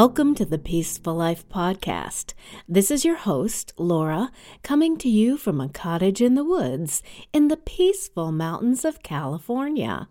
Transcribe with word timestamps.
Welcome 0.00 0.36
to 0.36 0.44
the 0.44 0.60
Peaceful 0.60 1.16
Life 1.16 1.48
Podcast. 1.48 2.32
This 2.68 2.88
is 2.88 3.04
your 3.04 3.16
host, 3.16 3.72
Laura, 3.76 4.30
coming 4.62 4.96
to 4.98 5.08
you 5.08 5.36
from 5.36 5.60
a 5.60 5.68
cottage 5.68 6.22
in 6.22 6.36
the 6.36 6.44
woods 6.44 7.02
in 7.32 7.48
the 7.48 7.56
peaceful 7.56 8.30
mountains 8.30 8.84
of 8.84 9.02
California. 9.02 10.08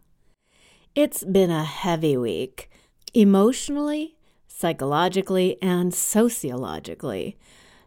It's 0.94 1.24
been 1.24 1.52
a 1.52 1.64
heavy 1.64 2.18
week, 2.18 2.70
emotionally, 3.14 4.18
psychologically, 4.50 5.58
and 5.62 5.94
sociologically. 5.94 7.38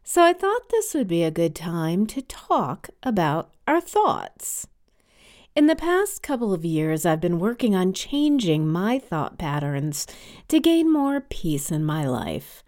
So 0.03 0.23
I 0.23 0.33
thought 0.33 0.71
this 0.71 0.95
would 0.95 1.07
be 1.07 1.23
a 1.23 1.31
good 1.31 1.55
time 1.55 2.07
to 2.07 2.23
talk 2.23 2.89
about 3.03 3.51
our 3.69 3.83
thoughts. 3.83 4.67
In 5.61 5.67
the 5.67 5.77
past 5.77 6.23
couple 6.23 6.55
of 6.55 6.65
years, 6.65 7.05
I've 7.05 7.21
been 7.21 7.39
working 7.39 7.75
on 7.75 7.93
changing 7.93 8.67
my 8.67 8.99
thought 8.99 9.37
patterns 9.37 10.07
to 10.49 10.59
gain 10.59 10.91
more 10.91 11.21
peace 11.21 11.71
in 11.71 11.85
my 11.85 12.09
life. 12.09 12.65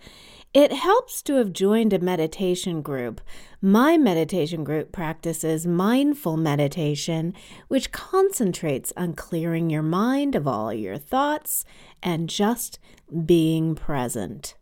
It 0.52 0.72
helps 0.72 1.22
to 1.22 1.36
have 1.36 1.54
joined 1.54 1.94
a 1.94 1.98
meditation 1.98 2.82
group. 2.82 3.22
My 3.62 3.96
meditation 3.96 4.62
group 4.62 4.92
practices 4.92 5.66
mindful 5.66 6.36
meditation, 6.36 7.32
which 7.68 7.92
concentrates 7.92 8.92
on 8.94 9.14
clearing 9.14 9.70
your 9.70 9.82
mind 9.82 10.34
of 10.34 10.46
all 10.46 10.70
your 10.70 10.98
thoughts 10.98 11.64
and 12.02 12.28
just 12.28 12.78
being 13.24 13.74
present. 13.74 14.54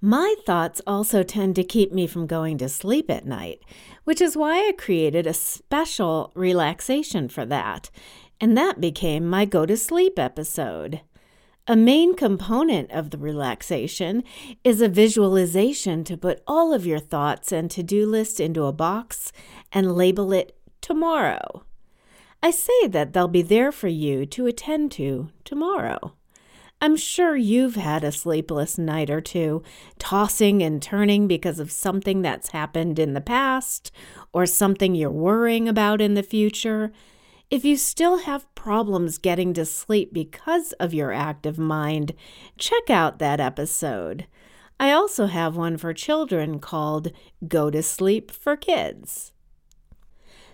My 0.00 0.34
thoughts 0.44 0.82
also 0.86 1.22
tend 1.22 1.56
to 1.56 1.64
keep 1.64 1.90
me 1.90 2.06
from 2.06 2.26
going 2.26 2.58
to 2.58 2.68
sleep 2.68 3.10
at 3.10 3.26
night, 3.26 3.62
which 4.04 4.20
is 4.20 4.36
why 4.36 4.68
I 4.68 4.72
created 4.72 5.26
a 5.26 5.32
special 5.32 6.32
relaxation 6.34 7.28
for 7.28 7.46
that, 7.46 7.90
and 8.40 8.56
that 8.58 8.80
became 8.80 9.26
my 9.26 9.46
go 9.46 9.64
to 9.64 9.76
sleep 9.76 10.18
episode. 10.18 11.00
A 11.66 11.74
main 11.74 12.14
component 12.14 12.90
of 12.92 13.10
the 13.10 13.18
relaxation 13.18 14.22
is 14.62 14.80
a 14.80 14.88
visualization 14.88 16.04
to 16.04 16.16
put 16.16 16.42
all 16.46 16.74
of 16.74 16.86
your 16.86 17.00
thoughts 17.00 17.50
and 17.50 17.70
to 17.70 17.82
do 17.82 18.06
list 18.06 18.38
into 18.38 18.64
a 18.64 18.72
box 18.72 19.32
and 19.72 19.96
label 19.96 20.32
it 20.32 20.56
tomorrow. 20.80 21.64
I 22.42 22.50
say 22.50 22.86
that 22.88 23.14
they'll 23.14 23.28
be 23.28 23.42
there 23.42 23.72
for 23.72 23.88
you 23.88 24.26
to 24.26 24.46
attend 24.46 24.92
to 24.92 25.30
tomorrow. 25.42 26.15
I'm 26.78 26.96
sure 26.96 27.34
you've 27.34 27.76
had 27.76 28.04
a 28.04 28.12
sleepless 28.12 28.76
night 28.76 29.08
or 29.08 29.22
two, 29.22 29.62
tossing 29.98 30.62
and 30.62 30.82
turning 30.82 31.26
because 31.26 31.58
of 31.58 31.72
something 31.72 32.20
that's 32.20 32.50
happened 32.50 32.98
in 32.98 33.14
the 33.14 33.22
past 33.22 33.90
or 34.34 34.44
something 34.44 34.94
you're 34.94 35.10
worrying 35.10 35.68
about 35.68 36.02
in 36.02 36.12
the 36.12 36.22
future. 36.22 36.92
If 37.50 37.64
you 37.64 37.78
still 37.78 38.18
have 38.18 38.54
problems 38.54 39.16
getting 39.16 39.54
to 39.54 39.64
sleep 39.64 40.12
because 40.12 40.72
of 40.72 40.92
your 40.92 41.12
active 41.12 41.58
mind, 41.58 42.12
check 42.58 42.90
out 42.90 43.20
that 43.20 43.40
episode. 43.40 44.26
I 44.78 44.92
also 44.92 45.26
have 45.26 45.56
one 45.56 45.78
for 45.78 45.94
children 45.94 46.58
called 46.58 47.10
Go 47.48 47.70
to 47.70 47.82
Sleep 47.82 48.30
for 48.30 48.54
Kids. 48.54 49.32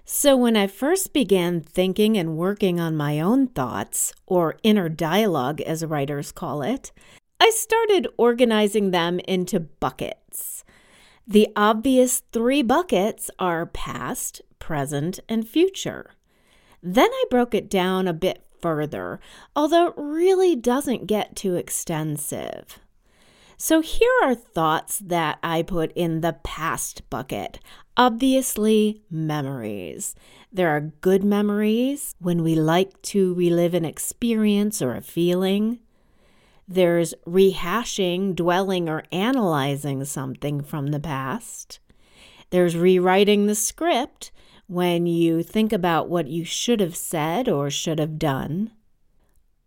So, 0.04 0.36
when 0.36 0.56
I 0.56 0.66
first 0.66 1.12
began 1.12 1.60
thinking 1.60 2.18
and 2.18 2.36
working 2.36 2.80
on 2.80 2.96
my 2.96 3.20
own 3.20 3.46
thoughts, 3.46 4.12
or 4.26 4.58
inner 4.62 4.88
dialogue 4.88 5.60
as 5.60 5.84
writers 5.84 6.32
call 6.32 6.62
it, 6.62 6.90
I 7.38 7.50
started 7.50 8.08
organizing 8.16 8.90
them 8.90 9.20
into 9.20 9.60
buckets. 9.60 10.64
The 11.26 11.48
obvious 11.54 12.22
three 12.32 12.62
buckets 12.62 13.30
are 13.38 13.66
past, 13.66 14.42
present, 14.58 15.20
and 15.28 15.46
future. 15.46 16.10
Then 16.82 17.08
I 17.10 17.24
broke 17.30 17.54
it 17.54 17.70
down 17.70 18.08
a 18.08 18.12
bit 18.12 18.44
further, 18.60 19.20
although 19.54 19.88
it 19.88 19.94
really 19.96 20.56
doesn't 20.56 21.06
get 21.06 21.36
too 21.36 21.54
extensive. 21.54 22.80
So 23.56 23.80
here 23.80 24.10
are 24.24 24.34
thoughts 24.34 24.98
that 24.98 25.38
I 25.40 25.62
put 25.62 25.92
in 25.92 26.20
the 26.20 26.32
past 26.42 27.08
bucket. 27.10 27.60
Obviously, 27.96 29.02
memories. 29.10 30.14
There 30.50 30.70
are 30.70 30.92
good 31.02 31.22
memories 31.22 32.14
when 32.18 32.42
we 32.42 32.54
like 32.54 33.00
to 33.02 33.34
relive 33.34 33.74
an 33.74 33.84
experience 33.84 34.80
or 34.80 34.94
a 34.94 35.02
feeling. 35.02 35.80
There's 36.66 37.12
rehashing, 37.26 38.34
dwelling, 38.34 38.88
or 38.88 39.04
analyzing 39.12 40.04
something 40.06 40.62
from 40.62 40.86
the 40.88 41.00
past. 41.00 41.80
There's 42.48 42.76
rewriting 42.76 43.46
the 43.46 43.54
script 43.54 44.30
when 44.68 45.06
you 45.06 45.42
think 45.42 45.72
about 45.72 46.08
what 46.08 46.28
you 46.28 46.44
should 46.46 46.80
have 46.80 46.96
said 46.96 47.46
or 47.46 47.68
should 47.68 47.98
have 47.98 48.18
done. 48.18 48.72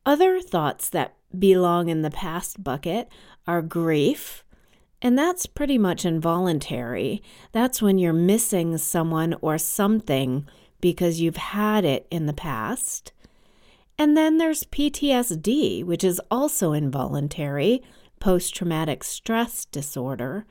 Other 0.03 0.39
thoughts 0.39 0.89
that 0.89 1.15
belong 1.37 1.89
in 1.89 2.01
the 2.01 2.11
past 2.11 2.63
bucket 2.63 3.07
are 3.45 3.61
grief, 3.61 4.44
and 5.05 5.15
that's 5.15 5.45
pretty 5.45 5.77
much 5.77 6.03
involuntary. 6.03 7.21
That's 7.51 7.79
when 7.79 7.99
you're 7.99 8.11
missing 8.11 8.75
someone 8.79 9.35
or 9.39 9.59
something 9.59 10.47
because 10.81 11.21
you've 11.21 11.37
had 11.37 11.85
it 11.85 12.07
in 12.09 12.25
the 12.25 12.33
past. 12.33 13.13
And 13.99 14.17
then 14.17 14.39
there's 14.39 14.63
PTSD, 14.63 15.83
which 15.83 16.03
is 16.03 16.19
also 16.31 16.73
involuntary, 16.73 17.83
post 18.19 18.55
traumatic 18.55 19.03
stress 19.03 19.65
disorder. 19.65 20.47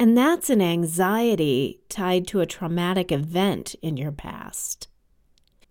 And 0.00 0.18
that's 0.18 0.50
an 0.50 0.60
anxiety 0.60 1.78
tied 1.88 2.26
to 2.26 2.40
a 2.40 2.46
traumatic 2.46 3.12
event 3.12 3.76
in 3.82 3.96
your 3.96 4.10
past. 4.10 4.88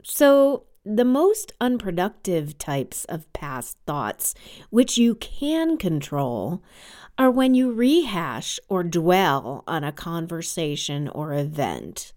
So 0.03 0.67
the 0.85 1.03
most 1.03 1.51
unproductive 1.59 2.57
types 2.57 3.03
of 3.05 3.31
past 3.33 3.77
thoughts, 3.85 4.33
which 4.69 4.97
you 4.97 5.15
can 5.15 5.77
control, 5.77 6.63
are 7.21 7.29
when 7.29 7.53
you 7.53 7.71
rehash 7.71 8.59
or 8.67 8.83
dwell 8.83 9.63
on 9.67 9.83
a 9.83 9.91
conversation 9.91 11.07
or 11.09 11.35
event. 11.35 12.13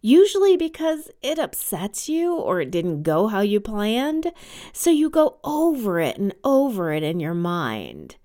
Usually 0.00 0.56
because 0.56 1.08
it 1.22 1.38
upsets 1.38 2.08
you 2.08 2.34
or 2.34 2.60
it 2.60 2.72
didn't 2.72 3.04
go 3.04 3.28
how 3.28 3.42
you 3.42 3.60
planned, 3.60 4.32
so 4.72 4.90
you 4.90 5.08
go 5.08 5.38
over 5.44 6.00
it 6.00 6.18
and 6.18 6.34
over 6.42 6.92
it 6.92 7.04
in 7.04 7.20
your 7.20 7.32
mind. 7.32 8.16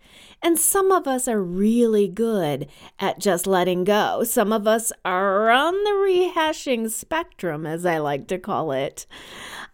And 0.42 0.58
some 0.58 0.92
of 0.92 1.08
us 1.08 1.28
are 1.28 1.44
really 1.44 2.08
good 2.08 2.68
at 2.97 3.20
just 3.20 3.46
letting 3.46 3.84
go. 3.84 4.24
Some 4.24 4.52
of 4.52 4.66
us 4.66 4.91
are 5.06 5.52
on 5.52 5.76
the 5.76 5.91
rehashing 5.91 6.90
spectrum, 6.90 7.68
as 7.68 7.86
I 7.86 8.00
like 8.00 8.28
to 8.30 8.40
call 8.40 8.72
it. 8.72 9.06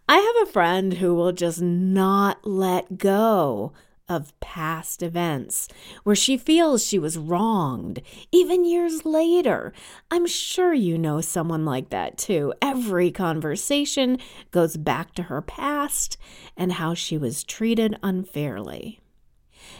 I 0.06 0.18
have 0.18 0.46
a 0.46 0.52
friend 0.52 0.92
who 0.92 1.14
will 1.14 1.32
just 1.32 1.62
not 1.62 2.46
let 2.46 2.98
go 2.98 3.72
of 4.08 4.38
past 4.40 5.02
events 5.02 5.68
where 6.04 6.16
she 6.16 6.36
feels 6.36 6.84
she 6.84 6.98
was 6.98 7.18
wronged, 7.18 8.02
even 8.30 8.64
years 8.64 9.04
later. 9.04 9.72
I'm 10.10 10.26
sure 10.26 10.72
you 10.72 10.96
know 10.98 11.20
someone 11.20 11.64
like 11.64 11.90
that 11.90 12.18
too. 12.18 12.52
Every 12.62 13.10
conversation 13.10 14.18
goes 14.50 14.76
back 14.76 15.14
to 15.14 15.24
her 15.24 15.42
past 15.42 16.16
and 16.56 16.74
how 16.74 16.94
she 16.94 17.18
was 17.18 17.44
treated 17.44 17.98
unfairly. 18.02 19.00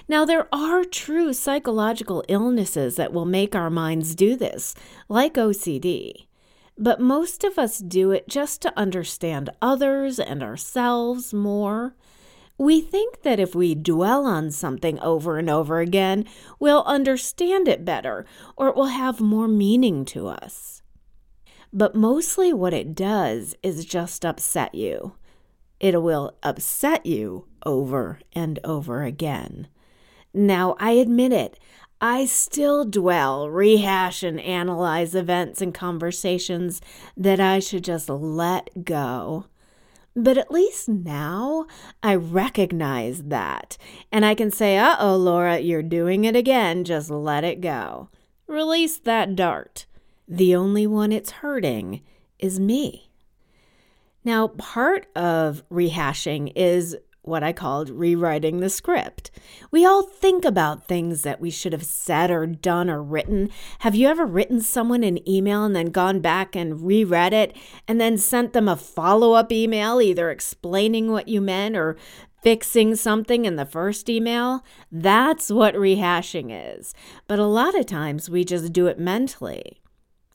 Now, 0.09 0.25
there 0.25 0.49
are 0.53 0.85
true 0.85 1.33
psychological 1.33 2.25
illnesses 2.29 2.97
that 2.97 3.13
will 3.13 3.25
make 3.25 3.55
our 3.55 3.71
minds 3.71 4.15
do 4.15 4.37
this, 4.37 4.75
like 5.09 5.35
OCD. 5.35 6.27
But 6.79 7.01
most 7.01 7.43
of 7.45 7.59
us 7.59 7.79
do 7.79 8.11
it 8.11 8.29
just 8.29 8.61
to 8.63 8.79
understand 8.79 9.51
others 9.63 10.19
and 10.19 10.43
ourselves 10.43 11.33
more. 11.33 11.95
We 12.59 12.81
think 12.81 13.23
that 13.23 13.39
if 13.39 13.55
we 13.55 13.75
dwell 13.75 14.25
on 14.25 14.51
something 14.51 14.99
over 15.01 15.39
and 15.39 15.51
over 15.51 15.81
again, 15.81 16.25
we'll 16.59 16.85
understand 16.85 17.69
it 17.69 17.85
better 17.85 18.25
or 18.57 18.69
it 18.69 18.77
will 18.77 18.87
have 18.87 19.21
more 19.21 19.49
meaning 19.49 20.05
to 20.07 20.29
us. 20.29 20.83
But 21.73 21.95
mostly 21.95 22.53
what 22.53 22.73
it 22.73 22.95
does 22.95 23.55
is 23.63 23.85
just 23.85 24.25
upset 24.25 24.75
you. 24.75 25.17
It 25.79 26.03
will 26.03 26.37
upset 26.43 27.05
you 27.05 27.47
over 27.67 28.21
and 28.33 28.59
over 28.65 29.03
again. 29.03 29.69
Now, 30.33 30.77
I 30.79 30.93
admit 30.93 31.33
it, 31.33 31.59
I 32.01 32.27
still 32.27 32.85
dwell, 32.85 33.49
rehash, 33.49 34.23
and 34.23 34.39
analyze 34.41 35.15
events 35.15 35.63
and 35.63 35.73
conversations 35.75 36.81
that 37.17 37.41
I 37.41 37.59
should 37.59 37.85
just 37.85 38.09
let 38.09 38.85
go. 38.85 39.47
But 40.19 40.39
at 40.39 40.51
least 40.51 40.89
now 40.89 41.67
I 42.03 42.15
recognize 42.15 43.25
that. 43.25 43.77
And 44.11 44.25
I 44.25 44.35
can 44.35 44.51
say, 44.51 44.79
uh 44.79 44.97
oh, 44.99 45.17
Laura, 45.17 45.59
you're 45.59 45.83
doing 45.83 46.25
it 46.25 46.35
again. 46.35 46.85
Just 46.85 47.11
let 47.11 47.45
it 47.45 47.61
go. 47.61 48.09
Release 48.47 48.97
that 48.99 49.37
dart. 49.37 49.85
The 50.27 50.57
only 50.57 50.87
one 50.87 51.13
it's 51.13 51.31
hurting 51.31 52.01
is 52.39 52.59
me. 52.59 53.11
Now, 54.25 54.49
part 54.49 55.07
of 55.15 55.63
rehashing 55.71 56.51
is 56.57 56.97
what 57.27 57.43
I 57.43 57.53
called 57.53 57.91
rewriting 57.91 58.61
the 58.61 58.71
script. 58.71 59.31
We 59.71 59.85
all 59.85 60.03
think 60.03 60.45
about 60.45 60.87
things 60.87 61.23
that 61.23 61.41
we 61.41 61.51
should 61.51 61.73
have 61.73 61.85
said 61.85 62.31
or 62.31 62.47
done 62.47 62.89
or 62.89 63.03
written. 63.03 63.51
Have 63.81 63.95
you 63.95 64.09
ever 64.09 64.25
written 64.25 64.61
someone 64.61 65.03
an 65.03 65.29
email 65.29 65.65
and 65.65 65.75
then 65.75 65.91
gone 65.91 66.21
back 66.21 66.55
and 66.55 66.87
reread 66.87 67.33
it 67.33 67.57
and 67.89 68.01
then 68.01 68.17
sent 68.17 68.53
them 68.53 68.69
a 68.69 68.77
follow 68.77 69.33
up 69.33 69.51
email, 69.51 70.01
either 70.01 70.31
explaining 70.31 71.11
what 71.11 71.29
you 71.29 71.41
meant 71.41 71.77
or 71.77 71.97
fixing 72.43 72.95
something 72.95 73.45
in 73.45 73.57
the 73.57 73.67
first 73.67 74.09
email, 74.09 74.65
that's 74.93 75.51
what 75.51 75.75
rehashing 75.75 76.51
is. 76.51 76.95
But 77.27 77.41
a 77.41 77.45
lot 77.47 77.77
of 77.77 77.87
times 77.87 78.31
we 78.31 78.45
just 78.45 78.73
do 78.73 78.87
it 78.87 79.01
mentally. 79.01 79.81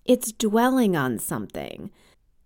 It's 0.03 0.33
dwelling 0.33 0.95
on 0.95 1.19
something. 1.19 1.89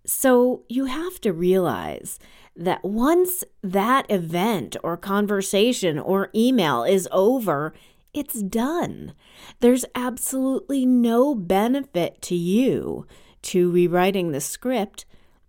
So 0.04 0.62
you 0.68 0.84
have 0.84 1.20
to 1.22 1.32
realize 1.32 2.20
that 2.56 2.84
once 2.84 3.44
that 3.62 4.10
event 4.10 4.76
or 4.82 4.96
conversation 4.96 5.98
or 5.98 6.30
email 6.34 6.82
is 6.82 7.08
over, 7.12 7.74
it's 8.14 8.42
done. 8.42 9.12
There's 9.60 9.84
absolutely 9.94 10.86
no 10.86 11.34
benefit 11.34 12.22
to 12.22 12.34
you 12.34 13.06
to 13.42 13.70
rewriting 13.70 14.32
the 14.32 14.40
script 14.40 15.04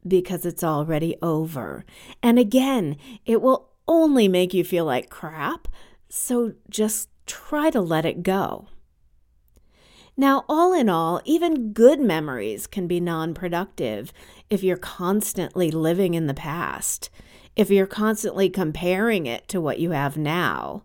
because 0.07 0.45
it's 0.45 0.63
already 0.63 1.15
over. 1.21 1.85
And 2.21 2.37
again, 2.37 2.97
it 3.25 3.41
will 3.41 3.69
only 3.87 4.27
make 4.27 4.53
you 4.53 4.63
feel 4.63 4.85
like 4.85 5.09
crap, 5.09 5.67
so 6.09 6.53
just 6.69 7.09
try 7.25 7.69
to 7.69 7.81
let 7.81 8.05
it 8.05 8.23
go. 8.23 8.67
Now, 10.19 10.45
all 10.49 10.73
in 10.73 10.89
all, 10.89 11.21
even 11.25 11.73
good 11.73 11.99
memories 11.99 12.65
can 12.65 12.87
be 12.87 12.99
non 12.99 13.35
productive 13.35 14.11
if 14.49 14.63
you're 14.63 14.75
constantly 14.75 15.69
living 15.69 16.15
in 16.15 16.25
the 16.25 16.33
past, 16.33 17.11
if 17.55 17.69
you're 17.69 17.85
constantly 17.85 18.49
comparing 18.49 19.27
it 19.27 19.47
to 19.49 19.61
what 19.61 19.79
you 19.79 19.91
have 19.91 20.17
now. 20.17 20.83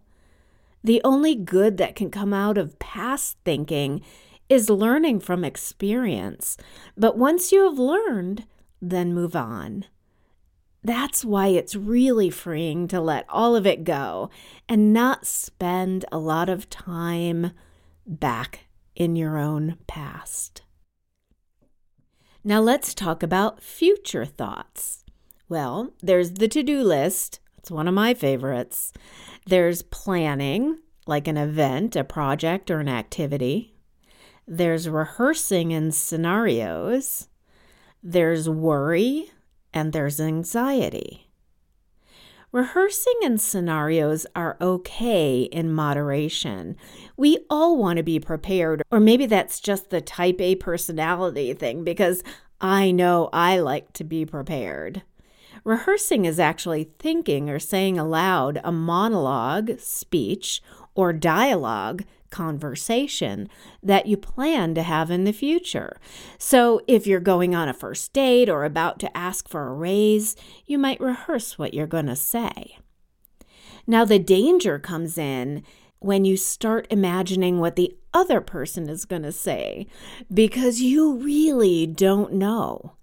The 0.85 1.01
only 1.03 1.35
good 1.35 1.79
that 1.79 1.97
can 1.97 2.11
come 2.11 2.35
out 2.35 2.59
of 2.59 2.79
past 2.79 3.39
thinking 3.43 4.03
is 4.51 4.69
learning 4.69 5.21
from 5.21 5.45
experience. 5.45 6.59
But 6.95 7.17
once 7.17 7.53
you 7.53 7.65
have 7.65 7.79
learned, 7.79 8.45
then 8.83 9.15
move 9.15 9.35
on. 9.35 9.87
That's 10.85 11.25
why 11.25 11.47
it's 11.47 11.75
really 11.75 12.29
freeing 12.29 12.87
to 12.89 13.01
let 13.01 13.25
all 13.31 13.57
of 13.57 13.67
it 13.67 13.85
go 13.85 14.29
and 14.69 14.93
not 14.93 15.27
spend 15.27 16.05
a 16.13 16.19
lot 16.19 16.51
of 16.51 16.69
time 16.69 17.53
back 18.05 18.67
in 18.95 19.17
your 19.17 19.39
own 19.39 19.79
past. 19.87 20.63
Now 22.45 22.61
let's 22.61 22.95
talk 22.95 23.23
about 23.23 23.63
future 23.63 24.25
thoughts. 24.25 25.05
Well, 25.49 25.93
there's 26.01 26.33
the 26.33 26.49
to 26.49 26.63
do 26.63 26.83
list. 26.83 27.41
It's 27.59 27.71
one 27.71 27.87
of 27.87 27.95
my 27.95 28.15
favorites. 28.15 28.93
There's 29.47 29.83
planning, 29.83 30.79
like 31.07 31.29
an 31.29 31.37
event, 31.37 31.95
a 31.95 32.05
project, 32.05 32.71
or 32.71 32.81
an 32.81 32.89
activity. 32.89 33.77
There's 34.47 34.89
rehearsing 34.89 35.71
in 35.71 35.93
scenarios. 35.93 37.29
There's 38.03 38.49
worry, 38.49 39.31
and 39.73 39.93
there's 39.93 40.21
anxiety. 40.21 41.32
Rehearsing 42.53 43.15
and 43.25 43.41
scenarios 43.41 44.27
are 44.37 44.59
okay 44.61 45.45
in 45.45 45.73
moderation. 45.73 46.77
We 47.17 47.39
all 47.49 47.79
want 47.79 47.97
to 47.97 48.03
be 48.03 48.21
prepared, 48.21 48.83
or 48.91 49.01
maybe 49.01 49.25
that's 49.25 49.59
just 49.59 49.89
the 49.89 50.03
type 50.03 50.39
A 50.39 50.57
personality 50.57 51.55
thing 51.55 51.83
because 51.83 52.23
I 52.61 52.91
know 52.91 53.31
I 53.33 53.59
like 53.59 53.95
to 53.95 54.05
be 54.05 54.27
prepared. 54.27 55.01
Rehearsing 55.65 56.27
is 56.27 56.39
actually 56.39 56.91
thinking 56.99 57.49
or 57.49 57.59
saying 57.59 57.99
aloud 57.99 58.61
a 58.63 58.71
monologue, 58.71 59.81
speech, 59.81 60.61
or 60.95 61.15
dialogue 61.15 62.05
conversation 62.33 63.49
that 63.83 64.07
you 64.07 64.17
plan 64.17 64.75
to 64.75 64.83
have 64.83 65.11
in 65.11 65.23
the 65.23 65.33
future. 65.33 66.01
So, 66.39 66.81
if 66.89 67.07
you're 67.07 67.21
going 67.21 67.55
on 67.55 67.69
a 67.69 67.75
first 67.75 68.13
date 68.13 68.49
or 68.49 68.65
about 68.65 68.99
to 69.01 69.17
ask 69.17 69.49
for 69.49 69.69
a 69.69 69.73
raise, 69.73 70.35
you 70.67 70.79
might 70.79 71.01
rehearse 71.01 71.57
what 71.57 71.75
you're 71.75 71.87
going 71.87 72.07
to 72.07 72.17
say. 72.17 72.79
Now, 73.87 74.05
the 74.05 74.19
danger 74.19 74.81
comes 74.81 75.17
in 75.17 75.63
when 76.01 76.25
you 76.25 76.37
start 76.37 76.87
imagining 76.91 77.61
what 77.61 77.77
the 77.77 77.97
other 78.13 78.41
person 78.41 78.89
is 78.89 79.05
going 79.05 79.23
to 79.23 79.33
say 79.33 79.87
because 80.33 80.81
you 80.81 81.15
really 81.15 81.87
don't 81.87 82.33
know. 82.33 82.97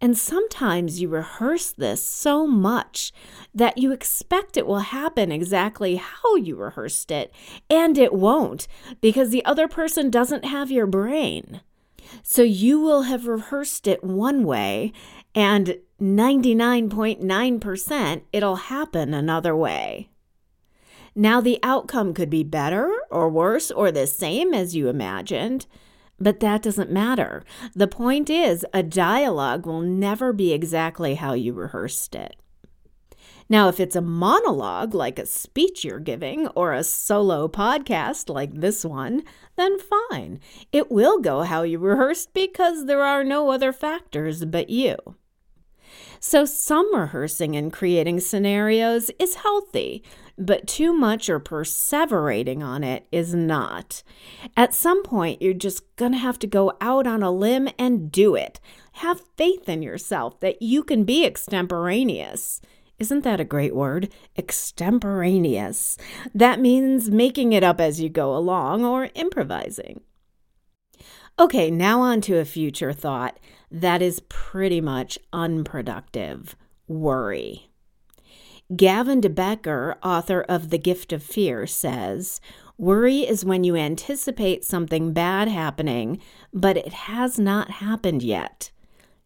And 0.00 0.16
sometimes 0.16 1.00
you 1.00 1.08
rehearse 1.08 1.72
this 1.72 2.02
so 2.02 2.46
much 2.46 3.12
that 3.54 3.78
you 3.78 3.92
expect 3.92 4.56
it 4.56 4.66
will 4.66 4.80
happen 4.80 5.32
exactly 5.32 5.96
how 5.96 6.36
you 6.36 6.56
rehearsed 6.56 7.10
it, 7.10 7.32
and 7.70 7.96
it 7.96 8.12
won't 8.12 8.68
because 9.00 9.30
the 9.30 9.44
other 9.44 9.68
person 9.68 10.10
doesn't 10.10 10.44
have 10.44 10.70
your 10.70 10.86
brain. 10.86 11.62
So 12.22 12.42
you 12.42 12.80
will 12.80 13.02
have 13.02 13.26
rehearsed 13.26 13.86
it 13.86 14.04
one 14.04 14.44
way, 14.44 14.92
and 15.34 15.78
99.9% 16.00 18.22
it'll 18.32 18.56
happen 18.56 19.14
another 19.14 19.56
way. 19.56 20.10
Now, 21.14 21.40
the 21.40 21.58
outcome 21.62 22.12
could 22.12 22.28
be 22.28 22.44
better 22.44 22.92
or 23.10 23.30
worse 23.30 23.70
or 23.70 23.90
the 23.90 24.06
same 24.06 24.52
as 24.52 24.76
you 24.76 24.88
imagined. 24.88 25.66
But 26.18 26.40
that 26.40 26.62
doesn't 26.62 26.90
matter. 26.90 27.44
The 27.74 27.86
point 27.86 28.30
is, 28.30 28.64
a 28.72 28.82
dialogue 28.82 29.66
will 29.66 29.82
never 29.82 30.32
be 30.32 30.52
exactly 30.52 31.14
how 31.14 31.34
you 31.34 31.52
rehearsed 31.52 32.14
it. 32.14 32.36
Now, 33.48 33.68
if 33.68 33.78
it's 33.78 33.94
a 33.94 34.00
monologue 34.00 34.92
like 34.92 35.20
a 35.20 35.26
speech 35.26 35.84
you're 35.84 36.00
giving 36.00 36.48
or 36.48 36.72
a 36.72 36.82
solo 36.82 37.46
podcast 37.46 38.28
like 38.28 38.52
this 38.52 38.84
one, 38.84 39.22
then 39.56 39.78
fine. 39.78 40.40
It 40.72 40.90
will 40.90 41.20
go 41.20 41.42
how 41.42 41.62
you 41.62 41.78
rehearsed 41.78 42.34
because 42.34 42.86
there 42.86 43.02
are 43.02 43.22
no 43.22 43.50
other 43.50 43.72
factors 43.72 44.44
but 44.44 44.68
you. 44.68 44.96
So, 46.18 46.44
some 46.44 46.92
rehearsing 46.94 47.54
and 47.54 47.72
creating 47.72 48.18
scenarios 48.18 49.10
is 49.20 49.36
healthy, 49.36 50.02
but 50.38 50.66
too 50.66 50.92
much 50.92 51.28
or 51.28 51.40
perseverating 51.40 52.62
on 52.62 52.84
it 52.84 53.06
is 53.10 53.34
not. 53.34 54.02
At 54.56 54.74
some 54.74 55.02
point, 55.02 55.40
you're 55.40 55.54
just 55.54 55.96
going 55.96 56.12
to 56.12 56.18
have 56.18 56.38
to 56.40 56.46
go 56.46 56.72
out 56.80 57.06
on 57.06 57.22
a 57.22 57.30
limb 57.30 57.68
and 57.78 58.12
do 58.12 58.34
it. 58.34 58.60
Have 58.94 59.22
faith 59.36 59.68
in 59.68 59.82
yourself 59.82 60.40
that 60.40 60.60
you 60.60 60.82
can 60.82 61.04
be 61.04 61.24
extemporaneous. 61.24 62.60
Isn't 62.98 63.24
that 63.24 63.40
a 63.40 63.44
great 63.44 63.74
word? 63.74 64.10
Extemporaneous. 64.36 65.98
That 66.34 66.60
means 66.60 67.10
making 67.10 67.52
it 67.52 67.62
up 67.62 67.80
as 67.80 68.00
you 68.00 68.08
go 68.08 68.34
along 68.34 68.84
or 68.84 69.10
improvising. 69.14 70.00
Okay, 71.38 71.70
now 71.70 72.00
on 72.00 72.22
to 72.22 72.38
a 72.38 72.46
future 72.46 72.94
thought 72.94 73.38
that 73.70 74.00
is 74.00 74.20
pretty 74.28 74.80
much 74.80 75.18
unproductive 75.32 76.56
worry. 76.88 77.68
Gavin 78.74 79.20
de 79.20 79.28
Becker, 79.28 79.96
author 80.02 80.40
of 80.40 80.70
The 80.70 80.78
Gift 80.78 81.12
of 81.12 81.22
Fear, 81.22 81.68
says 81.68 82.40
Worry 82.76 83.20
is 83.20 83.44
when 83.44 83.62
you 83.62 83.76
anticipate 83.76 84.64
something 84.64 85.12
bad 85.12 85.46
happening, 85.46 86.20
but 86.52 86.76
it 86.76 86.92
has 86.92 87.38
not 87.38 87.70
happened 87.70 88.24
yet. 88.24 88.72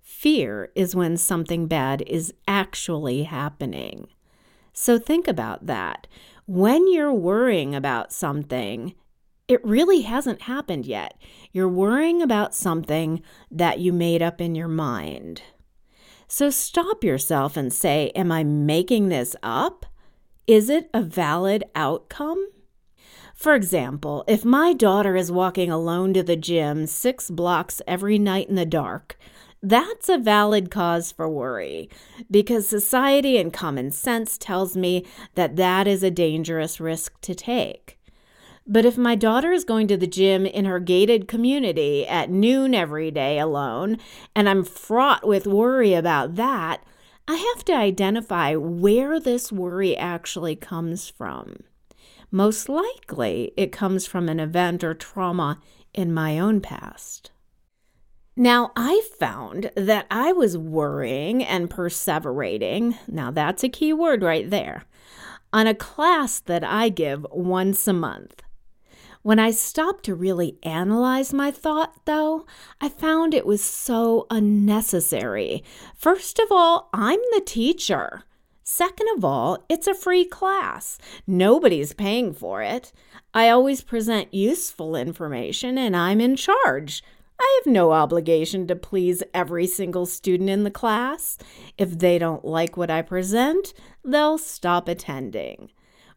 Fear 0.03 0.71
is 0.75 0.95
when 0.95 1.17
something 1.17 1.67
bad 1.67 2.03
is 2.07 2.35
actually 2.47 3.23
happening. 3.23 4.09
So 4.75 4.99
think 4.99 5.27
about 5.27 5.65
that. 5.65 6.07
When 6.47 6.93
you're 6.93 7.13
worrying 7.13 7.75
about 7.75 8.13
something, 8.13 8.95
it 9.49 9.65
really 9.65 10.03
hasn't 10.03 10.43
happened 10.43 10.85
yet. 10.85 11.15
You're 11.51 11.67
worrying 11.67 12.21
about 12.21 12.55
something 12.55 13.23
that 13.51 13.79
you 13.79 13.95
made 13.95 14.21
up 14.21 14.41
in 14.41 14.55
your 14.55 14.69
mind. 14.69 15.43
So 16.33 16.49
stop 16.49 17.03
yourself 17.03 17.57
and 17.57 17.73
say, 17.73 18.13
Am 18.15 18.31
I 18.31 18.45
making 18.45 19.09
this 19.09 19.35
up? 19.43 19.85
Is 20.47 20.71
it 20.71 20.89
a 20.95 21.03
valid 21.03 21.65
outcome? 21.75 22.47
For 23.35 23.57
example, 23.57 24.23
if 24.29 24.45
my 24.45 24.73
daughter 24.73 25.17
is 25.17 25.33
walking 25.33 25.73
alone 25.73 26.15
to 26.15 26.23
the 26.23 26.37
gym 26.37 26.87
six 26.87 27.31
blocks 27.31 27.83
every 27.85 28.17
night 28.17 28.49
in 28.49 28.55
the 28.55 28.65
dark, 28.65 29.19
that's 29.61 30.09
a 30.09 30.19
valid 30.19 30.71
cause 30.71 31.11
for 31.11 31.29
worry 31.29 31.91
because 32.31 32.69
society 32.69 33.37
and 33.37 33.53
common 33.53 33.91
sense 33.91 34.39
tells 34.39 34.77
me 34.77 35.05
that 35.35 35.57
that 35.57 35.89
is 35.89 36.05
a 36.05 36.13
dangerous 36.13 36.79
risk 36.79 37.21
to 37.23 37.35
take. 37.35 37.99
But 38.73 38.85
if 38.85 38.97
my 38.97 39.17
daughter 39.17 39.51
is 39.51 39.65
going 39.65 39.89
to 39.89 39.97
the 39.97 40.07
gym 40.07 40.47
in 40.47 40.65
her 40.65 40.79
gated 40.79 41.27
community 41.27 42.07
at 42.07 42.31
noon 42.31 42.73
every 42.73 43.11
day 43.11 43.37
alone, 43.41 43.99
and 44.37 44.49
I'm 44.49 44.63
fraught 44.63 45.27
with 45.27 45.45
worry 45.45 45.93
about 45.93 46.37
that, 46.37 46.85
I 47.27 47.35
have 47.35 47.65
to 47.65 47.75
identify 47.75 48.55
where 48.55 49.19
this 49.19 49.51
worry 49.51 49.97
actually 49.97 50.55
comes 50.55 51.09
from. 51.09 51.65
Most 52.31 52.69
likely, 52.69 53.53
it 53.57 53.73
comes 53.73 54.07
from 54.07 54.29
an 54.29 54.39
event 54.39 54.85
or 54.85 54.95
trauma 54.95 55.59
in 55.93 56.15
my 56.15 56.39
own 56.39 56.61
past. 56.61 57.33
Now, 58.37 58.71
I 58.77 59.03
found 59.19 59.73
that 59.75 60.07
I 60.13 60.33
was 60.33 60.57
worrying 60.57 61.43
and 61.43 61.69
perseverating. 61.69 62.97
Now, 63.09 63.33
that's 63.33 63.65
a 63.65 63.69
key 63.69 63.93
word 63.93 64.23
right 64.23 64.49
there. 64.49 64.85
On 65.53 65.67
a 65.67 65.75
class 65.75 66.39
that 66.39 66.63
I 66.63 66.89
give 66.89 67.27
once 67.33 67.89
a 67.89 67.93
month. 67.93 68.45
When 69.23 69.39
I 69.39 69.51
stopped 69.51 70.05
to 70.05 70.15
really 70.15 70.57
analyze 70.63 71.35
my 71.35 71.51
thought, 71.51 72.07
though, 72.07 72.47
I 72.81 72.89
found 72.89 73.35
it 73.35 73.45
was 73.45 73.63
so 73.63 74.27
unnecessary. 74.31 75.63
First 75.95 76.39
of 76.39 76.51
all, 76.51 76.89
I'm 76.95 77.21
the 77.33 77.43
teacher. 77.45 78.23
Second 78.65 79.09
of 79.17 79.25
all, 79.25 79.63
it's 79.69 79.87
a 79.87 79.95
free 79.95 80.25
class. 80.25 80.97
Nobody's 81.27 81.93
paying 81.93 82.33
for 82.33 82.63
it. 82.63 82.93
I 83.35 83.51
always 83.51 83.83
present 83.83 84.33
useful 84.33 84.97
information 84.97 85.77
and 85.77 85.95
I'm 85.95 86.21
in 86.21 86.35
charge. 86.35 87.03
I 87.39 87.61
have 87.63 87.71
no 87.71 87.93
obligation 87.93 88.67
to 88.69 88.77
please 88.77 89.23
every 89.35 89.67
single 89.67 90.07
student 90.07 90.49
in 90.49 90.65
the 90.65 90.71
class. 90.71 91.37
If 91.77 91.99
they 91.99 92.19
don't 92.19 92.45
like 92.45 92.77
what 92.77 92.91
I 92.91 93.03
present, 93.03 93.75
they'll 94.03 94.39
stop 94.39 94.89
attending. 94.89 95.71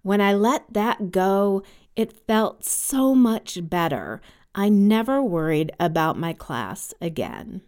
When 0.03 0.19
I 0.19 0.33
let 0.33 0.65
that 0.73 1.11
go, 1.11 1.63
it 1.95 2.25
felt 2.27 2.65
so 2.65 3.13
much 3.13 3.69
better. 3.69 4.21
I 4.55 4.69
never 4.69 5.21
worried 5.21 5.71
about 5.79 6.17
my 6.17 6.33
class 6.33 6.93
again. 7.01 7.61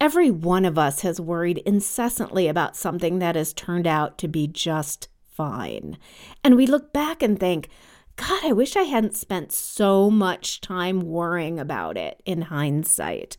Every 0.00 0.30
one 0.30 0.64
of 0.64 0.78
us 0.78 1.02
has 1.02 1.20
worried 1.20 1.58
incessantly 1.58 2.48
about 2.48 2.76
something 2.76 3.18
that 3.18 3.36
has 3.36 3.52
turned 3.52 3.86
out 3.86 4.16
to 4.18 4.28
be 4.28 4.46
just 4.46 5.08
fine. 5.22 5.98
And 6.42 6.56
we 6.56 6.66
look 6.66 6.92
back 6.92 7.22
and 7.22 7.38
think, 7.38 7.68
God, 8.16 8.40
I 8.44 8.52
wish 8.52 8.76
I 8.76 8.82
hadn't 8.82 9.16
spent 9.16 9.52
so 9.52 10.10
much 10.10 10.60
time 10.60 11.00
worrying 11.00 11.58
about 11.58 11.96
it 11.96 12.22
in 12.24 12.42
hindsight. 12.42 13.36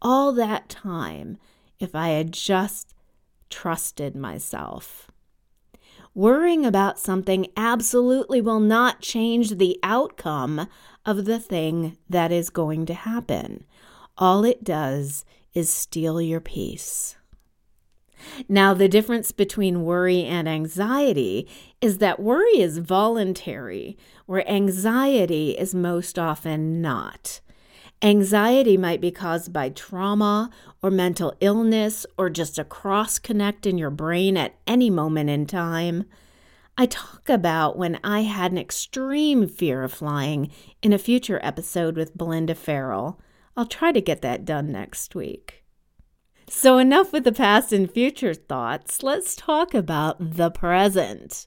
All 0.00 0.32
that 0.32 0.68
time, 0.68 1.38
if 1.78 1.94
I 1.94 2.08
had 2.08 2.32
just 2.32 2.94
trusted 3.50 4.16
myself. 4.16 5.10
Worrying 6.14 6.64
about 6.64 7.00
something 7.00 7.48
absolutely 7.56 8.40
will 8.40 8.60
not 8.60 9.00
change 9.00 9.56
the 9.56 9.80
outcome 9.82 10.68
of 11.04 11.24
the 11.24 11.40
thing 11.40 11.98
that 12.08 12.30
is 12.30 12.50
going 12.50 12.86
to 12.86 12.94
happen. 12.94 13.64
All 14.16 14.44
it 14.44 14.62
does 14.62 15.24
is 15.54 15.68
steal 15.68 16.22
your 16.22 16.40
peace. 16.40 17.16
Now, 18.48 18.74
the 18.74 18.88
difference 18.88 19.32
between 19.32 19.84
worry 19.84 20.24
and 20.24 20.48
anxiety 20.48 21.48
is 21.80 21.98
that 21.98 22.20
worry 22.20 22.60
is 22.60 22.78
voluntary, 22.78 23.98
where 24.26 24.48
anxiety 24.48 25.50
is 25.50 25.74
most 25.74 26.18
often 26.18 26.80
not. 26.80 27.40
Anxiety 28.04 28.76
might 28.76 29.00
be 29.00 29.10
caused 29.10 29.50
by 29.50 29.70
trauma 29.70 30.50
or 30.82 30.90
mental 30.90 31.34
illness 31.40 32.04
or 32.18 32.28
just 32.28 32.58
a 32.58 32.64
cross 32.64 33.18
connect 33.18 33.64
in 33.64 33.78
your 33.78 33.88
brain 33.88 34.36
at 34.36 34.56
any 34.66 34.90
moment 34.90 35.30
in 35.30 35.46
time. 35.46 36.04
I 36.76 36.84
talk 36.84 37.30
about 37.30 37.78
when 37.78 37.98
I 38.04 38.20
had 38.20 38.52
an 38.52 38.58
extreme 38.58 39.48
fear 39.48 39.82
of 39.82 39.94
flying 39.94 40.50
in 40.82 40.92
a 40.92 40.98
future 40.98 41.40
episode 41.42 41.96
with 41.96 42.14
Belinda 42.14 42.54
Farrell. 42.54 43.18
I'll 43.56 43.64
try 43.64 43.90
to 43.90 44.02
get 44.02 44.20
that 44.20 44.44
done 44.44 44.70
next 44.70 45.14
week. 45.14 45.64
So, 46.46 46.76
enough 46.76 47.10
with 47.10 47.24
the 47.24 47.32
past 47.32 47.72
and 47.72 47.90
future 47.90 48.34
thoughts. 48.34 49.02
Let's 49.02 49.34
talk 49.34 49.72
about 49.72 50.16
the 50.36 50.50
present. 50.50 51.46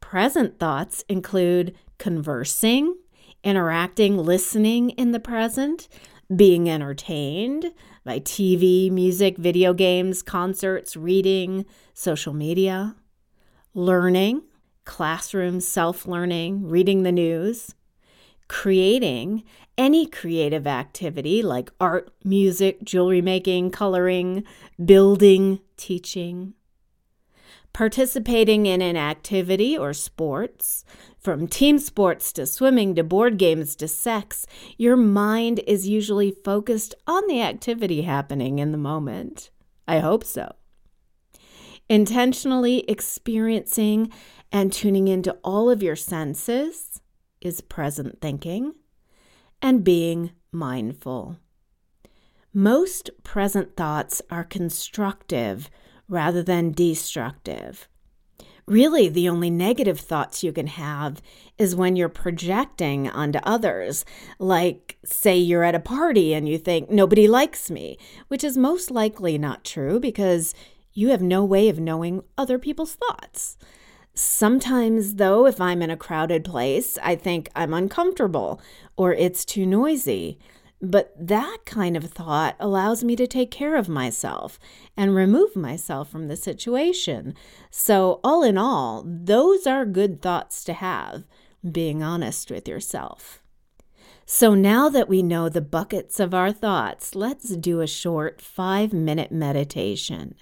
Present 0.00 0.58
thoughts 0.58 1.04
include 1.08 1.76
conversing, 1.96 2.96
interacting, 3.42 4.16
listening 4.16 4.90
in 4.90 5.12
the 5.12 5.20
present, 5.20 5.88
being 6.34 6.68
entertained 6.68 7.72
by 8.04 8.20
TV, 8.20 8.90
music, 8.90 9.38
video 9.38 9.72
games, 9.72 10.22
concerts, 10.22 10.96
reading, 10.96 11.64
social 11.94 12.34
media, 12.34 12.96
learning, 13.74 14.42
classroom 14.84 15.60
self 15.60 16.06
learning, 16.06 16.68
reading 16.68 17.02
the 17.02 17.12
news, 17.12 17.74
creating 18.48 19.44
any 19.76 20.06
creative 20.06 20.66
activity 20.66 21.42
like 21.42 21.70
art, 21.80 22.12
music, 22.24 22.82
jewelry 22.82 23.22
making, 23.22 23.70
coloring, 23.70 24.44
building, 24.84 25.60
teaching. 25.76 26.54
Participating 27.72 28.66
in 28.66 28.82
an 28.82 28.96
activity 28.96 29.78
or 29.78 29.92
sports, 29.92 30.84
from 31.20 31.48
team 31.48 31.78
sports 31.78 32.32
to 32.32 32.46
swimming 32.46 32.94
to 32.94 33.04
board 33.04 33.38
games 33.38 33.74
to 33.76 33.88
sex, 33.88 34.46
your 34.76 34.96
mind 34.96 35.60
is 35.66 35.88
usually 35.88 36.30
focused 36.30 36.94
on 37.06 37.22
the 37.26 37.42
activity 37.42 38.02
happening 38.02 38.58
in 38.58 38.72
the 38.72 38.78
moment. 38.78 39.50
I 39.86 39.98
hope 39.98 40.24
so. 40.24 40.54
Intentionally 41.88 42.84
experiencing 42.88 44.12
and 44.52 44.72
tuning 44.72 45.08
into 45.08 45.32
all 45.42 45.70
of 45.70 45.82
your 45.82 45.96
senses 45.96 47.00
is 47.40 47.60
present 47.60 48.20
thinking 48.20 48.74
and 49.62 49.84
being 49.84 50.30
mindful. 50.52 51.38
Most 52.52 53.10
present 53.24 53.76
thoughts 53.76 54.22
are 54.30 54.44
constructive 54.44 55.70
rather 56.08 56.42
than 56.42 56.72
destructive. 56.72 57.88
Really, 58.68 59.08
the 59.08 59.30
only 59.30 59.48
negative 59.48 59.98
thoughts 59.98 60.44
you 60.44 60.52
can 60.52 60.66
have 60.66 61.22
is 61.56 61.74
when 61.74 61.96
you're 61.96 62.10
projecting 62.10 63.08
onto 63.08 63.38
others. 63.42 64.04
Like, 64.38 64.98
say 65.06 65.38
you're 65.38 65.64
at 65.64 65.74
a 65.74 65.80
party 65.80 66.34
and 66.34 66.46
you 66.46 66.58
think, 66.58 66.90
nobody 66.90 67.26
likes 67.26 67.70
me, 67.70 67.96
which 68.28 68.44
is 68.44 68.58
most 68.58 68.90
likely 68.90 69.38
not 69.38 69.64
true 69.64 69.98
because 69.98 70.54
you 70.92 71.08
have 71.08 71.22
no 71.22 71.42
way 71.46 71.70
of 71.70 71.80
knowing 71.80 72.22
other 72.36 72.58
people's 72.58 72.94
thoughts. 72.94 73.56
Sometimes, 74.12 75.14
though, 75.14 75.46
if 75.46 75.62
I'm 75.62 75.80
in 75.80 75.88
a 75.90 75.96
crowded 75.96 76.44
place, 76.44 76.98
I 77.02 77.14
think 77.14 77.48
I'm 77.56 77.72
uncomfortable 77.72 78.60
or 78.98 79.14
it's 79.14 79.46
too 79.46 79.64
noisy. 79.64 80.38
But 80.80 81.12
that 81.18 81.58
kind 81.64 81.96
of 81.96 82.04
thought 82.04 82.54
allows 82.60 83.02
me 83.02 83.16
to 83.16 83.26
take 83.26 83.50
care 83.50 83.74
of 83.74 83.88
myself 83.88 84.60
and 84.96 85.14
remove 85.14 85.56
myself 85.56 86.08
from 86.08 86.28
the 86.28 86.36
situation. 86.36 87.34
So, 87.70 88.20
all 88.22 88.44
in 88.44 88.56
all, 88.56 89.04
those 89.04 89.66
are 89.66 89.84
good 89.84 90.22
thoughts 90.22 90.62
to 90.64 90.74
have, 90.74 91.24
being 91.68 92.02
honest 92.02 92.50
with 92.50 92.68
yourself. 92.68 93.42
So, 94.24 94.54
now 94.54 94.88
that 94.88 95.08
we 95.08 95.20
know 95.20 95.48
the 95.48 95.60
buckets 95.60 96.20
of 96.20 96.32
our 96.32 96.52
thoughts, 96.52 97.16
let's 97.16 97.56
do 97.56 97.80
a 97.80 97.86
short 97.88 98.40
five 98.40 98.92
minute 98.92 99.32
meditation. 99.32 100.36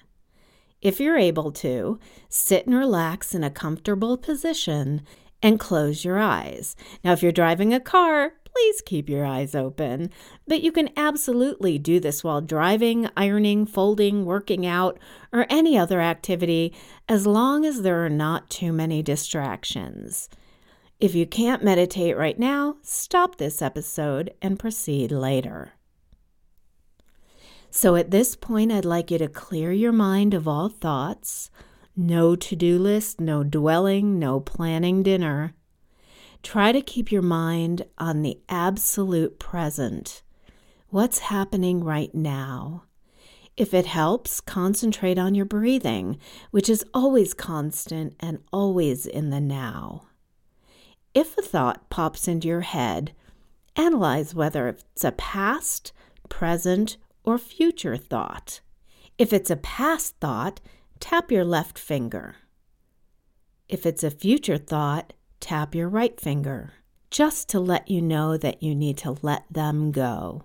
If 0.83 1.01
you're 1.01 1.17
able 1.17 1.51
to, 1.53 1.99
sit 2.29 2.67
and 2.67 2.77
relax 2.77 3.35
in 3.35 3.43
a 3.43 3.51
comfortable 3.51 4.19
position 4.19 5.03
and 5.43 5.59
close 5.59 6.05
your 6.05 6.19
eyes. 6.19 6.77
Now, 7.03 7.13
if 7.13 7.23
you're 7.23 7.33
driving 7.33 7.73
a 7.73 7.81
car, 7.81 8.35
please 8.57 8.81
keep 8.81 9.09
your 9.11 9.27
eyes 9.27 9.55
open. 9.55 10.11
But 10.49 10.63
you 10.63 10.73
can 10.73 10.89
absolutely 10.97 11.79
do 11.79 12.01
this 12.01 12.25
while 12.25 12.41
driving, 12.41 13.07
ironing, 13.15 13.67
folding, 13.67 14.25
working 14.25 14.65
out, 14.65 14.99
or 15.31 15.45
any 15.51 15.77
other 15.77 16.01
activity 16.01 16.75
as 17.07 17.27
long 17.27 17.67
as 17.67 17.83
there 17.83 18.03
are 18.03 18.11
not 18.11 18.49
too 18.49 18.73
many 18.73 19.03
distractions. 19.03 20.31
If 20.99 21.15
you 21.15 21.27
can't 21.27 21.63
meditate 21.63 22.17
right 22.17 22.39
now, 22.39 22.77
stop 22.81 23.37
this 23.37 23.61
episode 23.61 24.33
and 24.41 24.59
proceed 24.59 25.13
later. 25.13 25.73
So 27.71 27.95
at 27.95 28.11
this 28.11 28.37
point, 28.37 28.73
I'd 28.73 28.87
like 28.87 29.11
you 29.11 29.19
to 29.19 29.29
clear 29.29 29.71
your 29.71 29.93
mind 29.93 30.33
of 30.33 30.49
all 30.49 30.71
thoughts. 30.71 31.51
No 31.95 32.35
to 32.37 32.57
do 32.57 32.79
list, 32.79 33.21
no 33.21 33.45
dwelling, 33.45 34.19
no 34.19 34.41
planning 34.41 35.03
dinner. 35.03 35.53
Try 36.47 36.71
to 36.71 36.81
keep 36.81 37.11
your 37.11 37.23
mind 37.23 37.87
on 37.99 38.23
the 38.23 38.39
absolute 38.49 39.41
present. 39.41 40.23
What's 40.91 41.19
happening 41.19 41.83
right 41.83 42.15
now? 42.15 42.85
If 43.57 43.75
it 43.75 43.87
helps, 43.87 44.41
concentrate 44.41 45.19
on 45.19 45.35
your 45.35 45.45
breathing, 45.45 46.21
which 46.53 46.69
is 46.69 46.85
always 46.95 47.35
constant 47.35 48.15
and 48.21 48.39
always 48.53 49.07
in 49.07 49.31
the 49.31 49.41
now. 49.41 50.07
If 51.15 51.37
a 51.37 51.43
thought 51.43 51.91
pops 51.91 52.29
into 52.29 52.47
your 52.47 52.61
head, 52.61 53.11
analyze 53.75 54.33
whether 54.33 54.69
it's 54.69 55.03
a 55.03 55.11
past, 55.11 55.93
present, 56.29 56.97
or 57.25 57.39
future 57.39 57.97
thought. 57.97 58.61
If 59.19 59.33
it's 59.33 59.51
a 59.51 59.57
past 59.57 60.15
thought, 60.21 60.61
tap 61.01 61.33
your 61.33 61.45
left 61.45 61.77
finger. 61.77 62.37
If 63.69 63.85
it's 63.85 64.05
a 64.05 64.13
future 64.13 64.59
thought, 64.59 65.13
tap 65.41 65.75
your 65.75 65.89
right 65.89 66.19
finger, 66.21 66.73
just 67.11 67.49
to 67.51 67.61
let 67.61 67.91
you 67.91 68.03
know 68.03 68.37
that 68.37 68.63
you 68.63 68.75
need 68.75 68.99
to 68.99 69.17
let 69.23 69.45
them 69.51 69.93
go. 69.93 70.43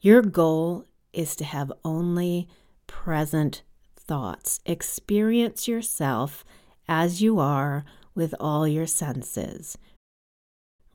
Your 0.00 0.22
goal 0.22 0.86
is 1.12 1.36
to 1.36 1.44
have 1.44 1.72
only 1.84 2.48
present 2.86 3.62
thoughts. 3.96 4.60
Experience 4.66 5.68
yourself 5.68 6.44
as 6.88 7.22
you 7.22 7.38
are 7.38 7.84
with 8.14 8.34
all 8.40 8.66
your 8.66 8.86
senses. 8.86 9.78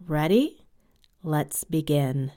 Ready? 0.06 0.66
Let's 1.24 1.64
begin. 1.64 2.32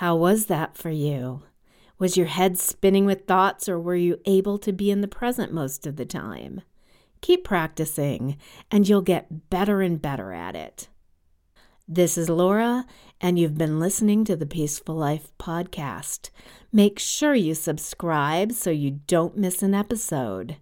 How 0.00 0.16
was 0.16 0.46
that 0.46 0.76
for 0.78 0.88
you? 0.88 1.42
Was 1.98 2.16
your 2.16 2.28
head 2.28 2.56
spinning 2.56 3.04
with 3.04 3.26
thoughts, 3.26 3.68
or 3.68 3.78
were 3.78 3.94
you 3.94 4.18
able 4.24 4.56
to 4.56 4.72
be 4.72 4.90
in 4.90 5.02
the 5.02 5.06
present 5.06 5.52
most 5.52 5.86
of 5.86 5.96
the 5.96 6.06
time? 6.06 6.62
Keep 7.20 7.44
practicing, 7.44 8.38
and 8.70 8.88
you'll 8.88 9.02
get 9.02 9.50
better 9.50 9.82
and 9.82 10.00
better 10.00 10.32
at 10.32 10.56
it. 10.56 10.88
This 11.86 12.16
is 12.16 12.30
Laura, 12.30 12.86
and 13.20 13.38
you've 13.38 13.58
been 13.58 13.78
listening 13.78 14.24
to 14.24 14.36
the 14.36 14.46
Peaceful 14.46 14.94
Life 14.94 15.32
podcast. 15.38 16.30
Make 16.72 16.98
sure 16.98 17.34
you 17.34 17.54
subscribe 17.54 18.52
so 18.52 18.70
you 18.70 19.00
don't 19.06 19.36
miss 19.36 19.62
an 19.62 19.74
episode. 19.74 20.56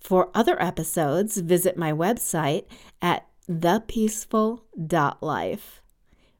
For 0.00 0.30
other 0.32 0.58
episodes, 0.58 1.36
visit 1.36 1.76
my 1.76 1.92
website 1.92 2.64
at 3.02 3.26
thepeaceful.life. 3.46 5.82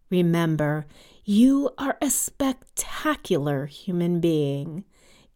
Remember, 0.09 0.87
you 1.25 1.71
are 1.79 1.99
a 2.01 2.11
spectacular 2.11 3.67
human 3.67 4.21
being. 4.21 4.85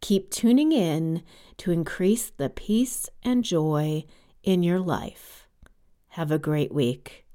Keep 0.01 0.31
tuning 0.31 0.73
in 0.73 1.23
to 1.59 1.71
increase 1.71 2.31
the 2.37 2.51
peace 2.51 3.09
and 3.23 3.45
joy 3.45 4.05
in 4.43 4.63
your 4.63 4.81
life. 4.81 5.47
Have 6.09 6.31
a 6.31 6.39
great 6.39 6.73
week. 6.73 7.27